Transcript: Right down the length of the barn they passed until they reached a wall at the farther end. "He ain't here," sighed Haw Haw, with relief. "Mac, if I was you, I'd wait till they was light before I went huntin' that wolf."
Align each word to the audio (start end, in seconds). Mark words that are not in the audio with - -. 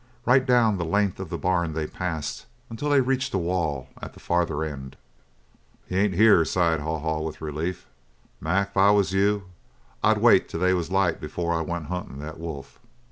Right 0.25 0.43
down 0.43 0.79
the 0.79 0.83
length 0.83 1.19
of 1.19 1.29
the 1.29 1.37
barn 1.37 1.73
they 1.73 1.85
passed 1.85 2.47
until 2.71 2.89
they 2.89 3.01
reached 3.01 3.35
a 3.35 3.37
wall 3.37 3.89
at 4.01 4.13
the 4.13 4.19
farther 4.19 4.63
end. 4.63 4.97
"He 5.85 5.95
ain't 5.95 6.15
here," 6.15 6.43
sighed 6.43 6.79
Haw 6.79 6.97
Haw, 6.97 7.21
with 7.21 7.39
relief. 7.39 7.85
"Mac, 8.39 8.69
if 8.69 8.77
I 8.77 8.89
was 8.89 9.13
you, 9.13 9.43
I'd 10.03 10.17
wait 10.17 10.49
till 10.49 10.59
they 10.59 10.73
was 10.73 10.89
light 10.89 11.21
before 11.21 11.53
I 11.53 11.61
went 11.61 11.85
huntin' 11.85 12.17
that 12.17 12.39
wolf." 12.39 12.79